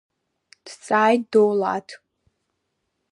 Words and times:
Дҵааит 0.65 1.23
Доулаҭ. 1.31 1.87